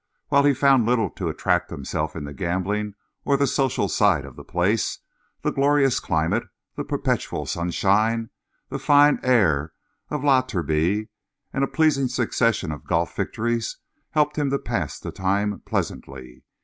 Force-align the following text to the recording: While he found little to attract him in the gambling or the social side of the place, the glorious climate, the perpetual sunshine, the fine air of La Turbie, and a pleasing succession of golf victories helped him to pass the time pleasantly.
While 0.29 0.45
he 0.45 0.55
found 0.55 0.87
little 0.87 1.11
to 1.11 1.29
attract 1.29 1.71
him 1.71 1.83
in 2.15 2.23
the 2.23 2.33
gambling 2.33 2.95
or 3.23 3.37
the 3.37 3.45
social 3.45 3.87
side 3.87 4.25
of 4.25 4.35
the 4.35 4.43
place, 4.43 4.97
the 5.43 5.51
glorious 5.51 5.99
climate, 5.99 6.45
the 6.75 6.83
perpetual 6.83 7.45
sunshine, 7.45 8.31
the 8.69 8.79
fine 8.79 9.19
air 9.21 9.73
of 10.09 10.23
La 10.23 10.41
Turbie, 10.41 11.09
and 11.53 11.63
a 11.63 11.67
pleasing 11.67 12.07
succession 12.07 12.71
of 12.71 12.87
golf 12.87 13.15
victories 13.15 13.77
helped 14.09 14.37
him 14.37 14.49
to 14.49 14.57
pass 14.57 14.97
the 14.99 15.11
time 15.11 15.59
pleasantly. 15.67 16.45